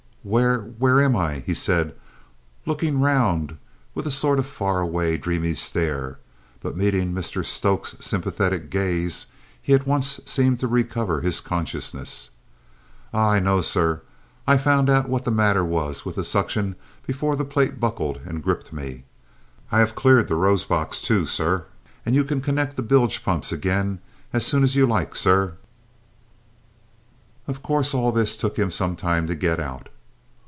[0.23, 1.95] "Where where am I?" he said,
[2.67, 3.57] looking round
[3.95, 6.19] with a sort of far away, dreamy stare,
[6.61, 9.25] but meeting Mr Stokes' sympathetic gaze,
[9.59, 12.29] he at once seemed to recover his consciousness.
[13.11, 14.01] "Ah, I know, sir.
[14.45, 16.75] I found out what was the matter with the suction
[17.07, 19.05] before that plate buckled and gripped me.
[19.71, 21.65] I have cleared the rose box, too, sir,
[22.05, 23.97] and you can connect the bilge pumps again
[24.33, 25.57] as soon as you like, sir."
[27.47, 29.89] Of course all this took him some time to get out.